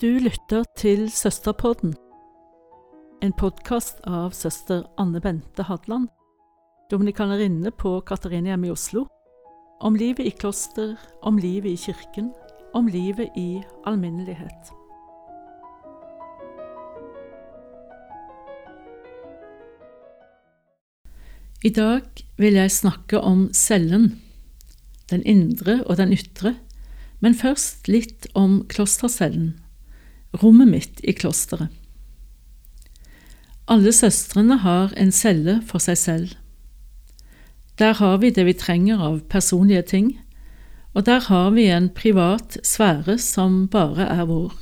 [0.00, 1.92] Du lytter til Søsterpodden,
[3.22, 6.08] en podkast av søster Anne Bente Hadland,
[6.90, 9.04] dominikanerinne på Katarinehjemmet i Oslo,
[9.78, 12.32] om livet i kloster, om livet i kirken,
[12.74, 14.74] om livet i alminnelighet.
[21.62, 24.16] I dag vil jeg snakke om cellen,
[25.06, 26.56] den indre og den ytre,
[27.22, 29.60] men først litt om klostercellen
[30.42, 31.70] rommet mitt i klosteret.
[33.70, 36.34] Alle søstrene har en celle for seg selv.
[37.80, 40.12] Der har vi det vi trenger av personlige ting,
[40.94, 44.52] og der har vi en privat sfære som bare er vår.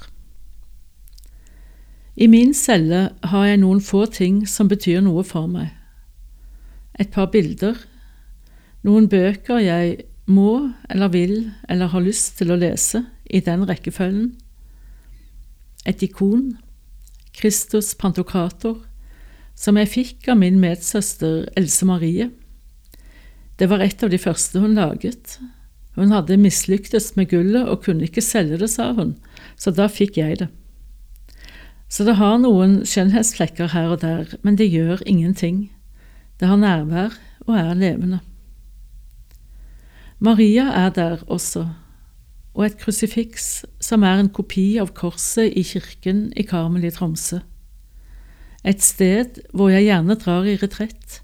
[2.17, 5.73] I min celle har jeg noen få ting som betyr noe for meg.
[7.01, 7.77] Et par bilder,
[8.85, 11.37] noen bøker jeg må eller vil
[11.69, 14.35] eller har lyst til å lese i den rekkefølgen,
[15.89, 16.53] et ikon,
[17.33, 18.79] Kristus Pantokrator,
[19.59, 22.31] som jeg fikk av min medsøster Else Marie.
[23.59, 25.39] Det var et av de første hun laget.
[25.97, 29.17] Hun hadde mislyktes med gullet og kunne ikke selge det, sa hun,
[29.61, 30.49] så da fikk jeg det.
[31.93, 35.67] Så det har noen skjønnhetsflekker her og der, men det gjør ingenting.
[36.41, 38.23] Det har nærvær og er levende.
[40.23, 41.67] Maria er der også,
[42.55, 47.43] og et krusifiks som er en kopi av korset i kirken i Karmel i Tromsø.
[48.65, 51.19] Et sted hvor jeg gjerne drar i retrett,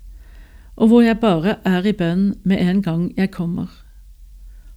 [0.76, 3.70] og hvor jeg bare er i bønn med en gang jeg kommer,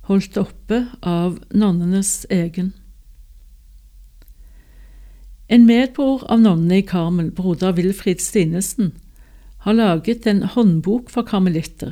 [0.08, 2.72] holdt oppe av nonnenes egen.
[5.52, 8.94] En medbror av nonnene i Karmel, broder Wilfrid Stinesen,
[9.66, 11.92] har laget en håndbok for karmelitter.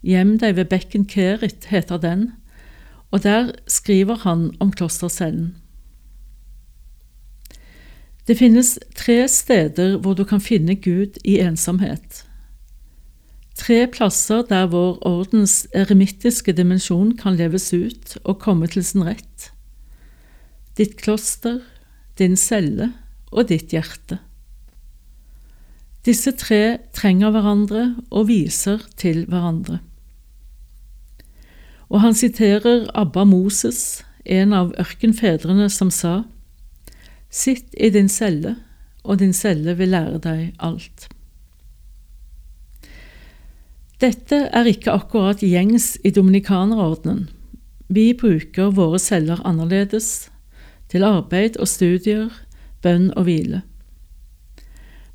[0.00, 2.30] Gjem deg ved bekken Kerit heter den,
[3.14, 5.52] og der skriver han om klostercellen.
[8.26, 12.24] Det finnes tre steder hvor du kan finne Gud i ensomhet.
[13.54, 19.50] Tre plasser der vår ordens eremittiske dimensjon kan leves ut og komme til sin rett.
[20.74, 21.60] Ditt kloster,
[22.18, 22.90] din celle
[23.30, 24.18] og ditt hjerte.
[26.04, 29.78] Disse tre trenger hverandre og viser til hverandre.
[31.94, 36.24] Og han siterer Abba Moses, en av ørkenfedrene, som sa,
[37.30, 38.56] Sitt i din celle,
[39.02, 41.06] og din celle vil lære deg alt.
[44.02, 47.28] Dette er ikke akkurat gjengs i dominikanerordenen.
[47.88, 50.30] Vi bruker våre celler annerledes,
[50.90, 52.30] til arbeid og studier,
[52.82, 53.62] bønn og hvile.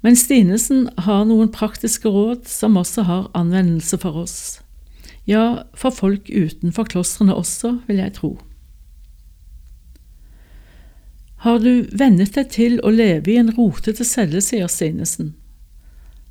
[0.04, 4.40] Men Stinesen har noen praktiske råd som også har anvendelse for oss.
[5.30, 8.32] Ja, for folk utenfor klostrene også, vil jeg tro.
[11.46, 15.36] Har du vennet deg til å leve i en rotete celle, sier Stinesen,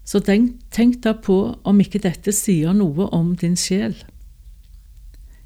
[0.09, 1.37] så tenk, tenk da på
[1.69, 3.95] om ikke dette sier noe om din sjel.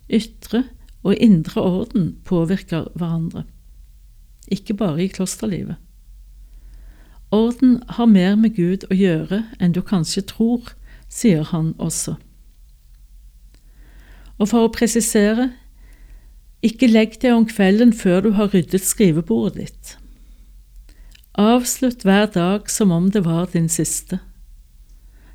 [0.08, 0.64] Ytre
[1.02, 3.44] og indre orden påvirker hverandre,
[4.48, 5.76] ikke bare i klosterlivet.
[7.32, 10.74] Orden har mer med Gud å gjøre enn du kanskje tror,
[11.08, 12.16] sier han også.
[14.40, 15.50] Og for å presisere,
[16.62, 19.96] ikke legg deg om kvelden før du har ryddet skrivebordet ditt.
[21.38, 24.20] Avslutt hver dag som om det var din siste.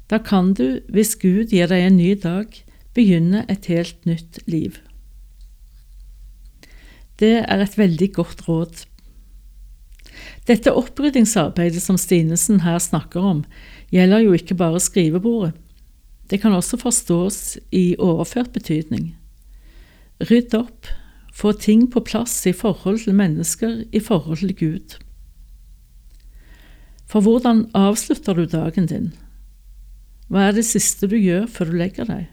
[0.08, 2.54] Da kan du, hvis Gud gir deg en ny dag,
[2.96, 4.80] begynne et helt nytt liv.
[7.20, 8.86] Det er et veldig godt råd.
[10.48, 13.44] Dette oppryddingsarbeidet som Stinesen her snakker om,
[13.92, 15.58] gjelder jo ikke bare skrivebordet.
[16.30, 19.16] Det kan også forstås i overført betydning.
[20.20, 20.88] Rydd opp,
[21.34, 24.98] få ting på plass i forhold til mennesker, i forhold til Gud.
[27.08, 29.14] For hvordan avslutter du dagen din?
[30.28, 32.26] Hva er det siste du gjør før du legger deg?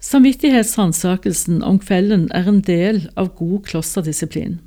[0.00, 4.60] Samvittighetsransakelsen om kvelden er en del av god klosterdisiplin,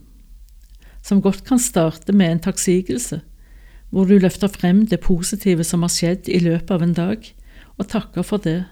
[1.01, 3.21] som godt kan starte med en takksigelse
[3.91, 7.25] hvor du løfter frem det positive som har skjedd i løpet av en dag,
[7.77, 8.63] og takker for det,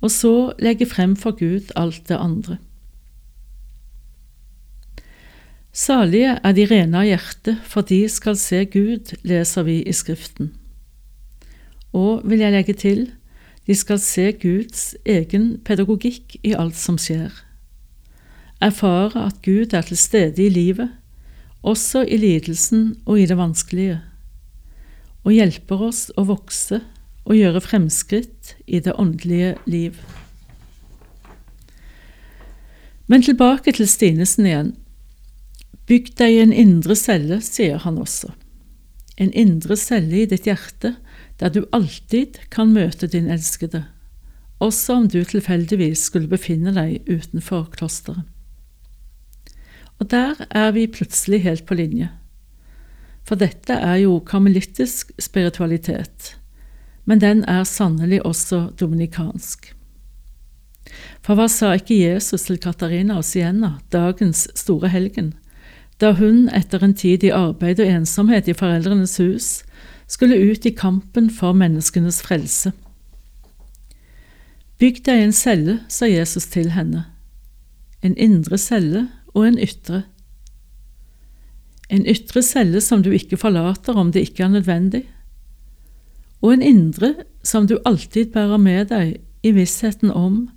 [0.00, 2.58] og så legger frem for Gud alt det andre.
[5.72, 10.50] Salige er de rene av hjerte, for de skal se Gud, leser vi i Skriften.
[11.92, 13.04] Og, vil jeg legge til,
[13.66, 17.30] de skal se Guds egen pedagogikk i alt som skjer.
[18.60, 20.90] Erfare at Gud er til stede i livet,
[21.66, 24.00] også i lidelsen og i det vanskelige,
[25.24, 26.80] og hjelper oss å vokse
[27.26, 29.98] og gjøre fremskritt i det åndelige liv.
[33.10, 34.74] Men tilbake til Stinesen igjen.
[35.90, 38.30] Bygg deg en indre celle, sier han også.
[39.20, 40.94] En indre celle i ditt hjerte
[41.40, 43.82] der du alltid kan møte din elskede,
[44.60, 48.28] også om du tilfeldigvis skulle befinne deg utenfor klosteret.
[50.00, 52.08] Og der er vi plutselig helt på linje.
[53.28, 56.36] For dette er jo karmelittisk spiritualitet,
[57.04, 59.74] men den er sannelig også dominikansk.
[61.22, 65.34] For hva sa ikke Jesus til Katarina og Sienna, dagens store helgen,
[66.00, 69.48] da hun etter en tid i arbeid og ensomhet i foreldrenes hus
[70.10, 72.72] skulle ut i kampen for menneskenes frelse?
[74.80, 77.04] Bygg deg en celle, sa Jesus til henne,
[78.00, 80.04] en indre celle og en ytre.
[81.90, 85.04] En ytre celle som du ikke forlater om det ikke er nødvendig,
[86.40, 90.48] og en indre som du alltid bærer med deg i vissheten om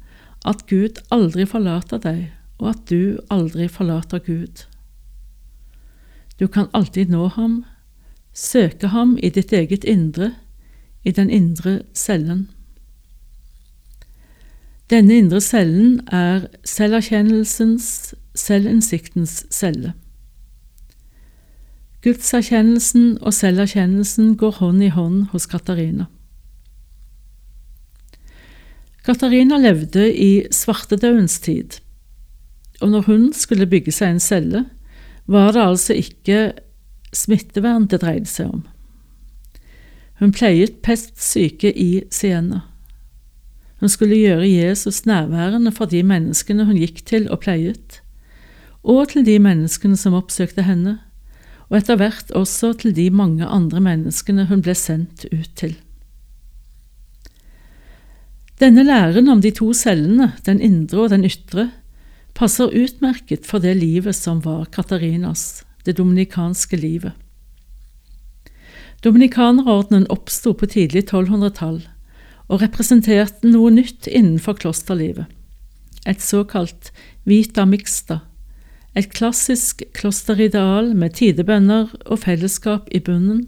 [0.48, 4.66] at Gud aldri forlater deg, og at du aldri forlater Gud.
[6.40, 7.64] Du kan alltid nå ham,
[8.34, 10.34] søke ham i ditt eget indre,
[11.04, 12.48] i den indre cellen.
[14.90, 19.94] Denne indre cellen er selverkjennelsens, selvinnsiktens celle.
[22.04, 26.10] Gudserkjennelsen og selverkjennelsen går hånd i hånd hos Katarina.
[29.04, 31.80] Katarina levde i svartedaudens tid,
[32.82, 34.66] og når hun skulle bygge seg en celle,
[35.32, 36.54] var det altså ikke
[37.16, 38.64] smittevern det dreide seg om.
[40.20, 42.66] Hun pleiet pestsyke i Siena.
[43.80, 48.03] Hun skulle gjøre Jesus nærværende for de menneskene hun gikk til og pleiet,
[48.84, 50.98] og til de menneskene som oppsøkte henne,
[51.72, 55.78] og etter hvert også til de mange andre menneskene hun ble sendt ut til.
[58.62, 61.72] Denne læren om de to cellene, den indre og den ytre,
[62.38, 67.14] passer utmerket for det livet som var Katarinas, det dominikanske livet.
[69.04, 71.82] Dominikanerordenen oppsto på tidlig 1200-tall
[72.48, 75.26] og representerte noe nytt innenfor klosterlivet,
[76.08, 76.92] et såkalt
[77.28, 78.22] vita mixta,
[78.96, 83.48] et klassisk klosterideal med tidebønner og fellesskap i bunnen,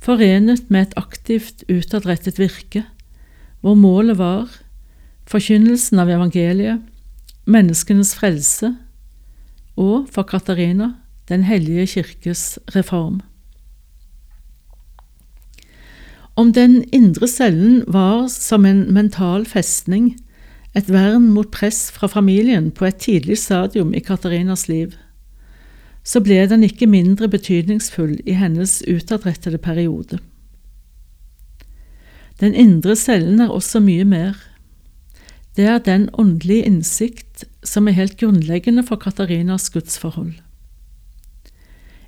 [0.00, 2.84] forenet med et aktivt utadrettet virke
[3.60, 4.48] hvor målet var
[5.28, 6.80] forkynnelsen av evangeliet,
[7.44, 8.74] menneskenes frelse
[9.76, 10.96] og, for Katarina,
[11.30, 13.20] Den hellige kirkes reform.
[16.34, 20.16] Om den indre cellen var som en mental festning,
[20.74, 24.94] et vern mot press fra familien på et tidlig stadium i Katarinas liv,
[26.04, 30.20] så ble den ikke mindre betydningsfull i hennes utadrettede periode.
[32.40, 34.38] Den indre cellen er også mye mer.
[35.56, 40.38] Det er den åndelige innsikt som er helt grunnleggende for Katarinas gudsforhold.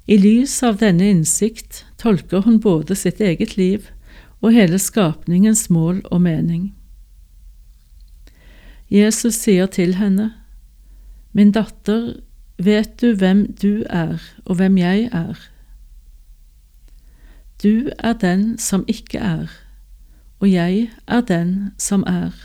[0.09, 3.91] I lys av denne innsikt tolker hun både sitt eget liv
[4.41, 6.73] og hele skapningens mål og mening.
[8.93, 10.35] Jesus sier til henne,
[11.33, 12.21] Min datter,
[12.61, 15.39] vet du hvem du er, og hvem jeg er?
[17.63, 19.49] Du er den som ikke er,
[20.41, 22.37] og jeg er den som er.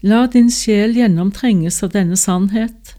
[0.00, 2.96] La din sjel gjennomtrenges av denne sannhet,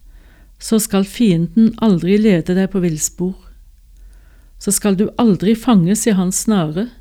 [0.62, 3.34] så skal fienden aldri lede deg på villspor.
[4.62, 6.91] Så skal du aldri fanges i hans snare,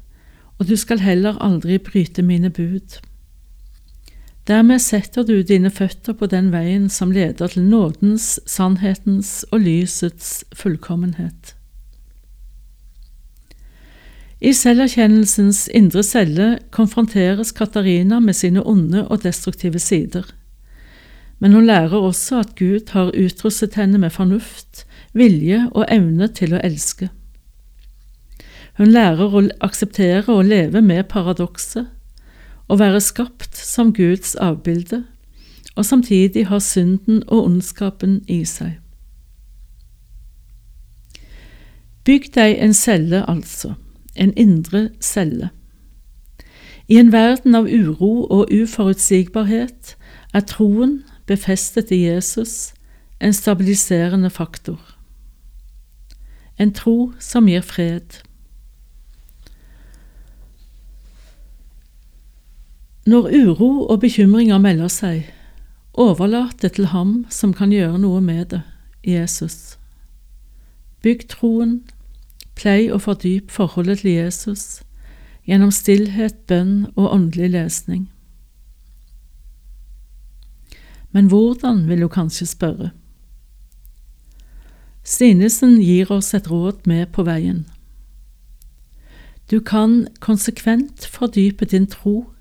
[0.57, 3.05] og du skal heller aldri bryte mine bud.
[4.45, 10.45] Dermed setter du dine føtter på den veien som leder til nådens, sannhetens og lysets
[10.53, 11.55] fullkommenhet.
[14.45, 20.29] I selverkjennelsens indre celle konfronteres Katarina med sine onde og destruktive sider.
[21.41, 24.85] Men hun lærer også at Gud har utrustet henne med fornuft,
[25.17, 27.09] vilje og evne til å elske.
[28.77, 31.87] Hun lærer å akseptere og leve med paradokset,
[32.69, 35.05] å være skapt som Guds avbilde,
[35.77, 38.79] og samtidig ha synden og ondskapen i seg.
[42.05, 43.75] Bygg deg en celle, altså
[44.15, 45.51] en indre celle.
[46.89, 49.97] I en verden av uro og uforutsigbarhet
[50.35, 52.75] er troen, befestet i Jesus,
[53.21, 54.81] en stabiliserende faktor.
[56.59, 58.21] En tro som gir fred.
[63.07, 65.27] Når uro og bekymringer melder seg,
[65.93, 68.63] overlat det til ham som kan gjøre noe med det,
[69.05, 69.77] Jesus.
[71.05, 71.83] Bygg troen,
[72.55, 74.83] Plei og fordyp forholdet til Jesus
[75.45, 78.05] gjennom stillhet, bønn og åndelig lesning.
[81.13, 82.91] Men hvordan, vil du kanskje spørre.
[85.05, 87.67] Stinesen gir oss et råd med på veien.
[89.51, 92.34] Du kan konsekvent fordype din tro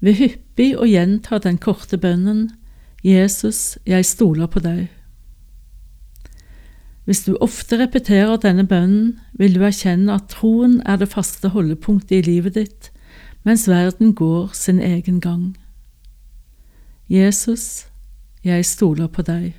[0.00, 2.48] ved hyppig å gjenta den korte bønnen
[3.04, 4.86] Jesus, jeg stoler på deg.
[7.04, 12.16] Hvis du ofte repeterer denne bønnen, vil du erkjenne at troen er det faste holdepunktet
[12.16, 12.88] i livet ditt,
[13.44, 15.52] mens verden går sin egen gang.
[17.08, 17.86] Jesus,
[18.44, 19.52] jeg stoler på deg.